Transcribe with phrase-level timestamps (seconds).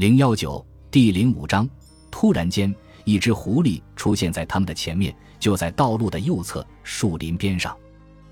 [0.00, 1.68] 零幺九第零五章，
[2.10, 7.76] 突然间，一只狐狸出现在他们的前面，就在道路的右侧树林边上。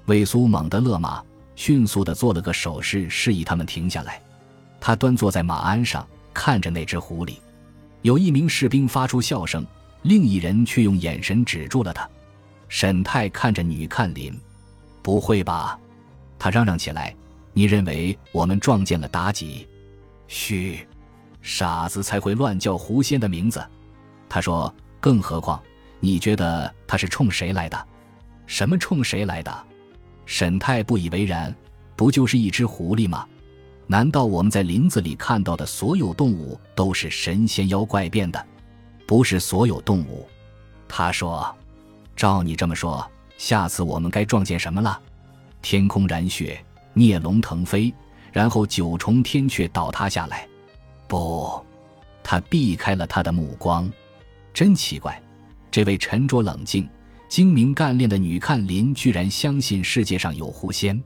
[0.07, 1.23] 魏苏猛地勒马，
[1.57, 4.19] 迅速地做了个手势，示意他们停下来。
[4.81, 7.37] 他端坐在马鞍上，看着那只狐狸。
[8.01, 9.63] 有一名士兵发出笑声，
[10.05, 12.09] 另一人却用眼神止住了他。
[12.71, 14.33] 沈泰看着女看林，
[15.03, 15.79] 不会吧？
[16.39, 17.15] 他嚷嚷起来
[17.53, 19.69] ：“你认为我们撞见了妲己？”
[20.29, 20.88] 嘘。
[21.49, 23.67] 傻子才会乱叫狐仙的名字，
[24.29, 24.73] 他说。
[25.01, 25.63] 更何况，
[26.01, 27.87] 你觉得他是冲谁来的？
[28.47, 29.65] 什么冲谁来的？
[30.27, 31.55] 沈泰不以为然。
[31.97, 33.27] 不就是一只狐狸吗？
[33.87, 38.45] 难道我们在林子里看到的所有动物都是神仙妖怪变的？
[39.07, 40.29] 不是所有动物。
[40.87, 41.57] 他说。
[42.17, 45.01] 照你这么说，下次我们该撞见什么了？
[45.63, 46.61] 天空染血，
[46.93, 47.95] 孽龙腾飞，
[48.33, 50.48] 然后九重天阙倒塌下来。
[51.09, 51.65] 不，
[52.23, 53.91] 他避开了他的目光。
[54.53, 55.21] 真奇怪，
[55.71, 56.89] 这位沉着冷静、
[57.29, 61.03] 精明干练的女看林居然相信世界上有狐仙。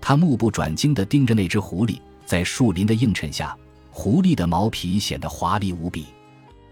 [0.00, 3.56] 她目不转睛地盯着那只狐狸，在树林的映衬下，
[3.90, 6.06] 狐狸的毛皮显得华丽无比。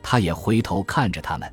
[0.02, 1.52] 他也回头看着他们。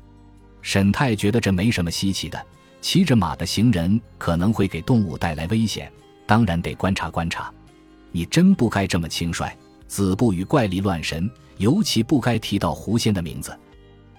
[0.62, 2.46] 沈泰觉得这没什么稀奇的，
[2.80, 5.90] 骑着马的行人可能会给动物带来危险，
[6.26, 7.52] 当然得观察观察。
[8.12, 9.50] 你真不该这么轻率。
[9.90, 13.52] 子不语怪力乱神，尤其不该提到狐仙的名字。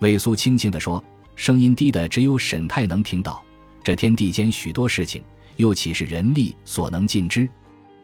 [0.02, 1.02] 魏苏轻轻地说，
[1.34, 3.42] 声音低的只有沈泰能听到。
[3.82, 5.24] 这天地间许多事情，
[5.56, 7.48] 又岂是人力所能尽知？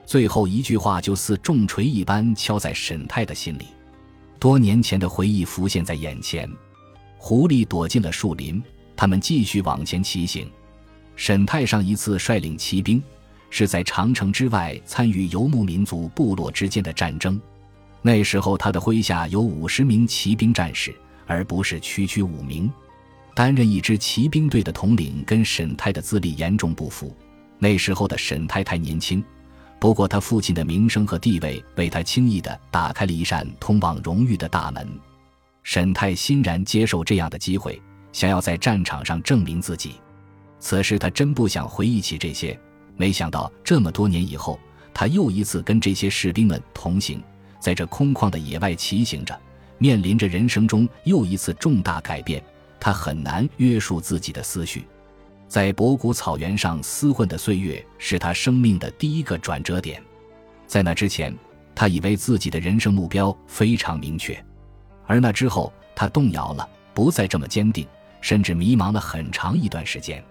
[0.06, 3.68] 最后一句话就似重锤一般敲在沈泰的心里。
[4.40, 6.50] 多年前的回忆浮现在眼前。
[7.18, 8.64] 狐狸躲进了树林，
[8.96, 10.50] 他们继续往前骑行。
[11.18, 13.04] 沈泰上一次率领骑兵，
[13.50, 17.38] 是在长城之外参与游牧民族部落之间的战争。
[18.02, 20.96] 那时候，他的麾下有五十名骑兵战士，
[21.26, 22.72] 而不是区区五名。
[23.36, 27.16] 担任一支骑兵队的统领跟沈泰的资历严重不符。
[27.60, 29.24] 那时候的沈泰太年轻，
[29.80, 34.88] 不过他父亲的名声和地位为他轻易地打开了一扇通往荣誉的大门。
[35.64, 37.80] 沈泰欣然接受这样的机会，
[38.12, 39.96] 想要在战场上证明自己。
[40.60, 42.60] 此时他真不想回忆起这些，
[42.96, 44.60] 没想到这么多年以后，
[44.94, 47.22] 他又一次跟这些士兵们同行。
[47.68, 49.38] 在这空旷的野外骑行着，
[49.78, 52.42] 面临着人生中又一次重大改变，
[52.80, 54.88] 他很难约束自己的思绪。
[55.50, 60.02] 在博古草原上厮混的岁月是他生命的第一个转折点。
[60.66, 61.36] 在那之前，
[61.76, 64.42] 他以为自己的人生目标非常明确，
[65.06, 67.86] 而那之后，他动摇了，不再这么坚定，
[68.22, 70.24] 甚至迷茫了很长一段时间。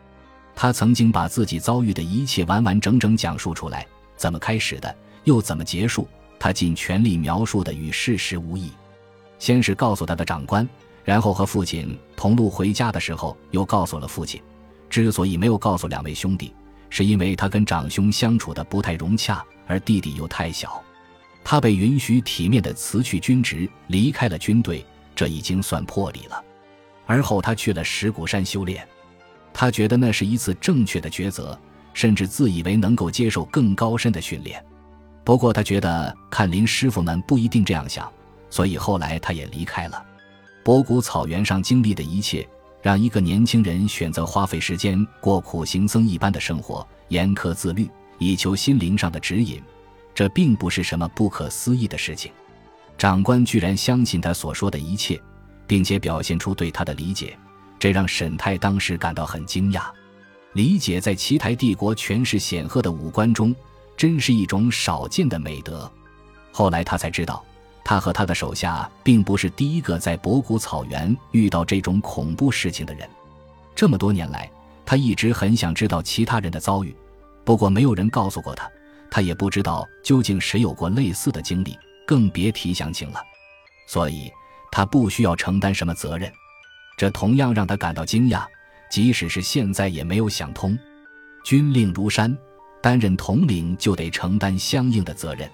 [0.55, 3.87] 他曾经把自己遭遇的一切完完整整讲述出来，
[4.17, 6.09] 怎么开始的，又怎么结束。
[6.47, 8.71] 他尽全力描述的与事实无异，
[9.37, 10.65] 先是告诉他的长官，
[11.03, 14.41] 然后和父亲同路回家的时候，又告诉了父亲。
[14.89, 16.55] 之所以没有告诉两位兄弟，
[16.89, 20.81] 是因为他跟长兄相处的不太融洽，而弟弟又太小。
[21.43, 24.87] 他被允许体面的辞去军职，离开了军队，
[25.17, 26.41] 这已经算破例了。
[27.07, 28.87] 而后他去了石鼓山修炼，
[29.53, 31.61] 他觉得那是一次正确的抉择，
[31.93, 34.65] 甚至自以为能够接受更高深的训练。
[35.27, 38.09] 不过他觉得看林师傅们不一定这样想，
[38.49, 40.01] 所以后来他也离开了。
[40.63, 42.49] 博古草原上经历的一切，
[42.81, 49.61] 让一个年轻人选择花费时间过苦行僧一般的生活，严苛自律，以求心灵上的指引。
[50.15, 52.31] 这并不是什么不可思议的事情。
[52.97, 55.21] 长官居然相信他所说的一切，
[55.67, 57.37] 并且表现出对他的理解，
[57.81, 59.87] 这让沈泰当时感到很惊讶。
[60.53, 63.53] 理解在奇台帝国权势显赫的武官中。
[63.97, 65.91] 真是一种少见的美德。
[66.53, 67.45] 后来他才知道，
[67.85, 73.09] 他和他的手下并不是第一个在博古草原遇到这种恐怖事情的人。
[73.75, 74.51] 这么多年来，
[74.85, 76.97] 他一直很想知道其他人的遭遇，
[77.45, 78.71] 不过没有人告诉过他，
[79.11, 81.77] 他也不知道究竟谁有过类似的经历，
[82.07, 83.21] 更别提详情了。
[83.87, 84.33] 所以，
[84.73, 86.33] 他不需要承担什么责任。
[86.97, 88.47] 这同样让他感到惊讶，
[88.91, 90.77] 即使是现在也没有想通。
[91.45, 92.37] 军令如山。
[92.87, 95.51] 担任统领就得承担相应的责任，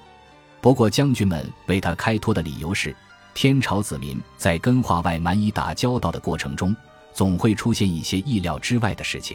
[0.60, 2.94] 不过将军们为他开脱的理由是：
[3.32, 6.76] 天朝子民在跟化外蛮夷打交道的过程中，
[7.14, 9.34] 总会出现一些意料之外的事情。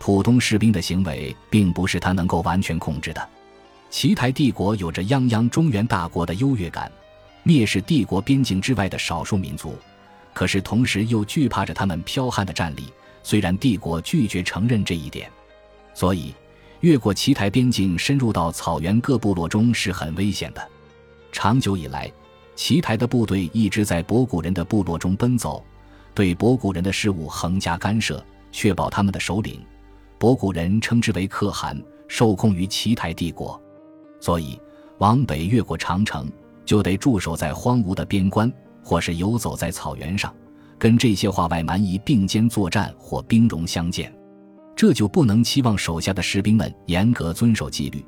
[0.00, 3.28] 普通士兵的行为并不是他能够完全控制的。
[3.90, 6.90] 奇台帝国有着泱泱中原大国的优越感，
[7.44, 9.78] 蔑视帝国边境之外的少数民族，
[10.34, 12.92] 可是同时又惧怕着他们剽悍的战力。
[13.22, 15.30] 虽然帝国拒绝承认这一点，
[15.94, 16.34] 所以。
[16.80, 20.68] 越过奇台边境，深入到草原各部落中是很危险的。
[21.30, 22.10] 长久以来，
[22.56, 25.62] 奇台的部队一直在博古人的部落中奔走，
[26.14, 29.60] 对博古人的事务横加干涉，确保他们的首领
[30.18, 33.60] 博古人称之为可汗受控于奇台帝国。
[34.18, 34.58] 所以，
[34.98, 36.30] 往北越过长城，
[36.64, 40.34] 就得驻守在荒芜的边关，或是游走在草原上，
[40.78, 44.12] 跟这些化外蛮夷并肩作战或兵戎相见。
[44.80, 48.02] 这就不能期望手下的士兵们严格遵守纪律，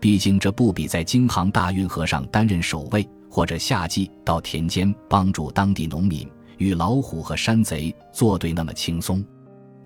[0.00, 6.28] 毕竟这不比在京杭大运河上担任守卫，或者夏季到田间帮助当地农民
[6.58, 9.24] 与老虎和山贼作对那么轻松。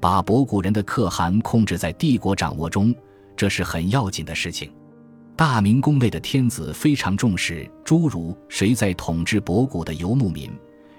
[0.00, 2.94] 把博古人的可汗控制在帝国掌握中，
[3.36, 4.72] 这是很要紧的事情。
[5.36, 10.50] 大明宫内的天子非常重视诸如谁在统治博古的游牧民，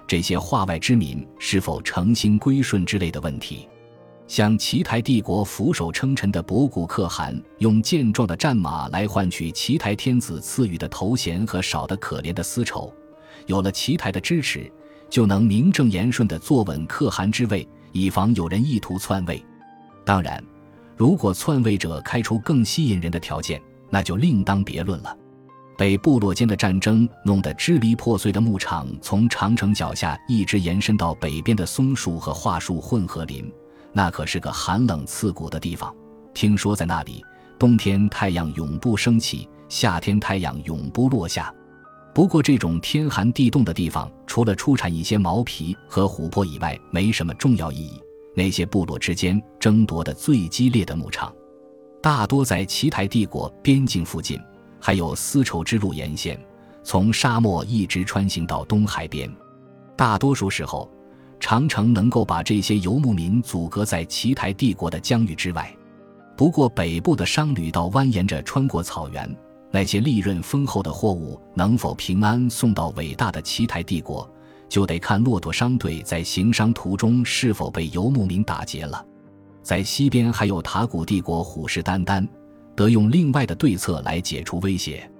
[0.06, 3.68] 这些化外之民是否诚心归顺之类的问题。
[4.32, 12.90] 向奇台帝国俯首称臣的博古可汗，用健壮的战马来换取奇台天子赐予的头衔和少得可怜的丝绸。
[13.44, 14.72] 有了奇台的支持，
[15.10, 19.44] 就能名正言顺地坐稳可汗之位，以防有人意图篡位。
[20.02, 20.42] 当然，
[20.96, 25.14] 如果篡位者开出更吸引人的条件，那就另当别论了。
[25.76, 33.52] 被部落间的战争弄得支离破碎的牧场，从长城脚下一直延伸到北边的松树和桦树混合林。
[33.92, 35.94] 那可是个寒冷刺骨的地方。
[36.34, 37.22] 听说在那里，
[37.58, 41.54] 冬天太阳永不升起，夏天太阳永不落下。
[42.14, 48.02] 不过，这种天寒地冻的地方，除了出产一些毛皮和琥珀以外，没什么重要意义。
[48.34, 51.34] 那些部落之间争夺的最激烈的牧场，
[52.00, 54.40] 大多在奇台帝国边境附近，
[54.80, 56.42] 还有丝绸之路沿线，
[56.82, 59.30] 从沙漠一直穿行到东海边。
[59.96, 60.90] 大多数时候。
[61.42, 65.76] 长城能够把这些游牧民阻隔在奇台帝国的疆域之外，
[66.36, 69.28] 不过北部的商旅道蜿蜒着穿过草原，
[69.72, 74.30] 那些利润丰厚的货物能否平安送到伟大的奇台帝国，
[74.68, 79.04] 就得看骆驼商队在行商途中是否被游牧民打劫了。
[79.64, 82.24] 在西边还有塔古帝国虎视眈眈，
[82.76, 85.10] 得用另外的对策来解除威胁。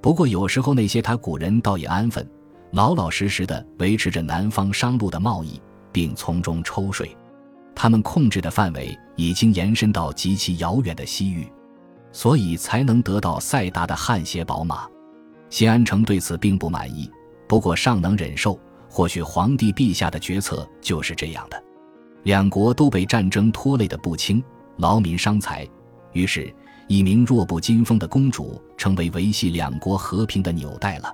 [0.00, 2.24] 不过有时候那些塔古人倒也安分。
[2.74, 5.62] 老老实实的维持着南方商路的贸易，
[5.92, 7.16] 并从中抽税。
[7.72, 11.46] 他们控制的范围已经延伸到极其遥远的西域，
[12.10, 14.88] 所以才能得到塞达的汗血宝马。
[15.50, 17.08] 西安城对此并不满意，
[17.46, 18.58] 不过尚能忍受。
[18.90, 21.62] 或许皇帝陛下的决策就是这样的。
[22.24, 24.42] 两国都被战争拖累的不轻，
[24.78, 25.64] 劳民伤财。
[26.12, 26.52] 于是，
[26.88, 31.12] 一名弱不禁风的公主成为维系两国和平的纽带了。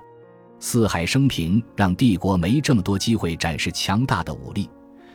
[0.63, 4.69] 四海升平让帝国没这么多机会展示强大的武力，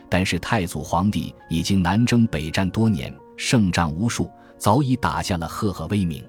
[0.09, 6.21] 但是太祖皇帝已经南征北战多年，胜仗无数，早已打下了赫赫威名。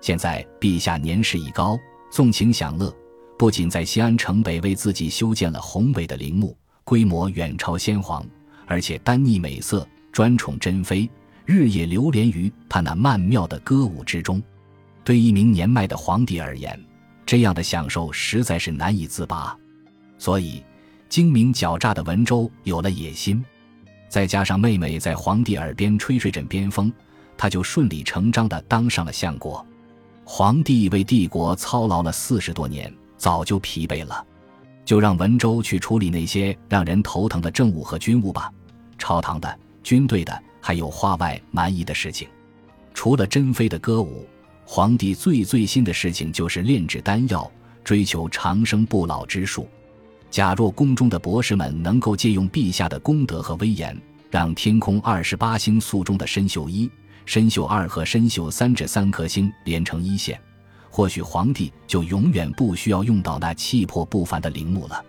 [0.00, 1.78] 现在陛下年事已高，
[2.10, 2.90] 纵情享乐，
[3.38, 8.24] 不仅在西安城北为自己修建了宏伟的陵墓，规模远超先皇，
[8.66, 11.08] 而且丹妮美色，专宠珍妃，
[11.44, 14.42] 日夜流连于他那曼妙的歌舞之中。
[15.04, 16.82] 对一名年迈的皇帝而言，
[17.26, 19.58] 这样的享受实在是难以自拔，
[20.16, 20.62] 所以
[21.08, 23.44] 精明狡诈的文州有了野心，
[24.08, 26.92] 再加上妹妹在皇帝耳边吹吹枕边风，
[27.36, 29.66] 他就顺理成章地当上了相国。
[30.24, 34.24] 皇帝为帝国操劳了四十多年，早就疲惫了，
[34.84, 38.52] 就让文州去处理那些让人头疼的政务和军务吧，
[38.98, 42.28] 朝堂的、军队的，还有化外蛮夷的事情。
[42.94, 44.24] 除了珍妃的歌舞。
[44.68, 47.48] 皇帝最最新的事情就是炼制丹药，
[47.84, 49.68] 追求长生不老之术。
[50.28, 53.96] 假若宫中的博士们能够借用陛下的功德和威严，
[54.28, 56.90] 让天空二十八星宿中的参宿一、
[57.26, 60.38] 参宿二和参宿三这三颗星连成一线，
[60.90, 65.02] 或许皇帝就永远不需要用到那气魄不凡的陵墓了。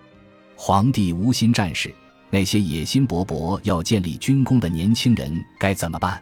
[0.55, 1.91] 皇帝无心战事，
[2.29, 6.21] 那些野心勃勃要建立军功的年轻人该怎么办？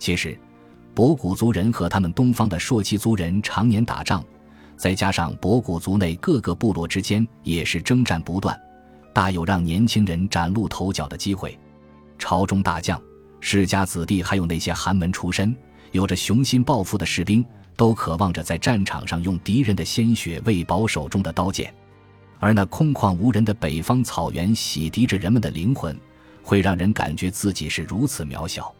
[0.00, 0.36] 其实。
[0.94, 4.24] 博古族人和他们东方的朔齐族人常年打仗，
[4.76, 8.56] 再加上博古族内各个部落之间也是征战不断，
[9.12, 11.58] 大有让年轻人崭露头角的机会。
[12.16, 13.00] 朝中大将、
[13.40, 15.54] 世家子弟，还有那些寒门出身、
[15.90, 21.74] 有着雄心抱负的士兵，都渴望着在战场上用敌人的鲜血喂饱手中的刀剑。
[22.38, 25.98] 而那空旷无人的北方草原洗涤着人们的灵魂，
[26.40, 28.72] 会让人感觉自己是如此渺小。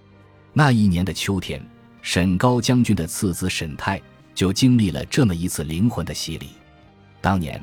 [0.53, 1.61] 那一年的秋天。
[2.05, 3.99] 沈高将军的次子沈泰
[4.35, 6.51] 就经历了这么一次灵魂的洗礼。
[7.23, 7.59] 当年，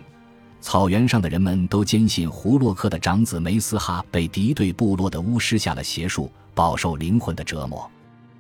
[0.60, 7.90] 草原上的人们都坚信胡洛克的长子梅斯哈被敌对部落的巫师下了邪术，饱受灵魂的折磨。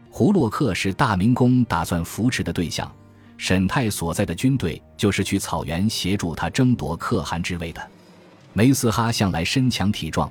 [0.10, 2.91] 胡洛克是大明宫打算扶持的对象，
[3.38, 7.91] 沈泰所在的军队就是去草原协助他争夺可汗之位的。
[8.53, 10.29] 梅斯哈向来身强体壮，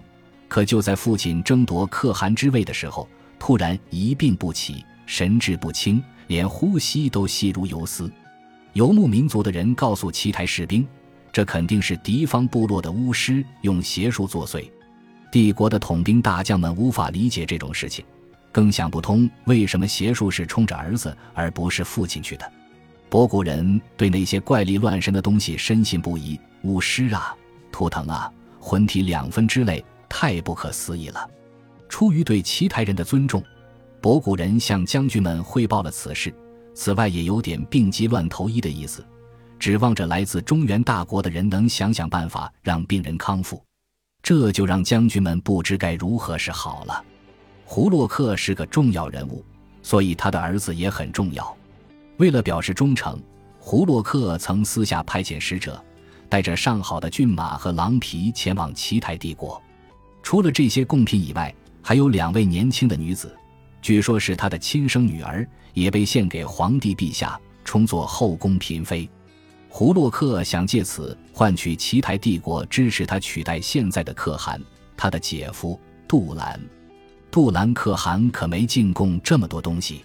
[0.49, 3.09] 可就在父亲争夺可汗之位的时候，
[3.39, 8.09] 突然一病不起，神志不清，连呼吸都细如游丝。
[8.75, 10.87] 游牧民族的人告诉奇台士兵，
[11.33, 14.71] 这肯定是敌方部落的巫师用邪术作祟。
[15.29, 18.05] 帝国的统兵大将们无法理解这种事情，
[18.53, 22.49] 更想不通为什么邪术是冲着儿子而不是父亲去的。
[23.09, 27.35] 博古人对那些怪力乱神的东西深信不疑，巫师啊，
[27.73, 31.29] 图腾啊，魂体两分之类，太不可思议了。
[31.89, 33.43] 出于对奇台人的尊重，
[34.01, 36.35] 博古人向将军们汇报了此事。
[36.75, 39.05] 此外，也有点病急乱投医的意思，
[39.59, 43.63] 指望着来自中原大国的人能想想办法让病人康复。
[44.23, 47.05] 这就让将军们不知该如何是好了。
[47.65, 49.45] 胡洛克是个重要人物，
[49.83, 51.57] 所以他的儿子也很重要。
[52.17, 53.21] 为了表示忠诚，
[53.59, 55.83] 胡洛克曾私下派遣使者，
[56.29, 59.61] 带着上好的骏马和狼皮前往奇台帝国。
[60.23, 63.37] 除了这些贡品以外，还有两位年轻的女子。
[63.83, 69.09] 据说是他的亲生女儿，也被献给皇帝陛下，充作后宫嫔妃。
[69.69, 74.61] 胡洛克想借此换取奇台帝国支持他取代现在的可汗。
[74.97, 76.61] 他的姐夫杜兰，
[77.31, 80.05] 杜兰可汗可没进贡这么多东西。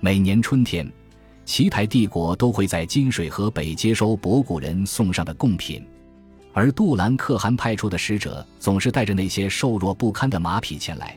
[0.00, 0.90] 每年春天，
[1.44, 5.86] 奇台帝国都会在金水河北接收博古人送上的贡品，
[6.52, 11.16] 而杜兰可汗派出的使者总是带着那些瘦弱不堪的马匹前来。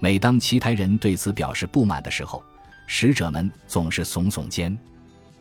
[0.00, 2.42] 每当其他人对此表示不满的时候，
[2.86, 4.76] 使者们总是耸耸肩，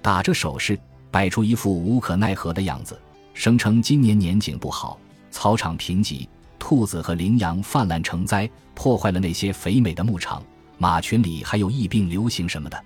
[0.01, 0.77] 打着手势，
[1.11, 2.99] 摆出一副无可奈何的样子，
[3.33, 4.99] 声称今年年景不好，
[5.29, 10.43] 草场贫瘠，兔子和羚羊泛滥成灾，破坏了那些肥美的牧场，
[10.77, 12.83] 马群里还有疫病流行什么的。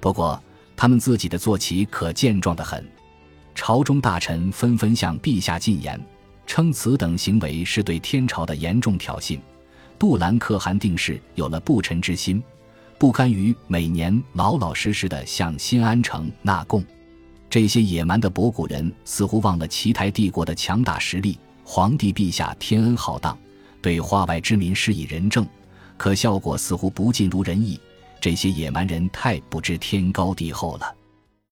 [0.00, 0.42] 不过，
[0.76, 2.84] 他们自己的坐骑可健壮得很。
[3.54, 5.98] 朝中大臣纷纷向陛下进言，
[6.44, 9.38] 称此等行为是对天朝的严重挑衅。
[10.04, 12.42] 杜兰可汗定是有了不臣之心，
[12.98, 16.84] 不甘于每年老老实实的向新安城纳贡。
[17.48, 21.38] 这些野蛮的博古人似乎忘了奇台帝国的强大实力。
[21.64, 23.34] 皇帝陛下天恩浩荡，
[23.80, 25.46] 对化外之民施以仁政，
[25.96, 27.80] 可效果似乎不尽如人意。
[28.20, 30.94] 这些野蛮人太不知天高地厚了。